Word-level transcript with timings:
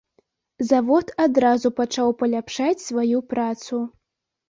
Завод 0.69 1.05
адразу 1.27 1.73
пачаў 1.81 2.07
паляпшаць 2.25 2.75
сваю 2.89 3.25
працу. 3.35 3.75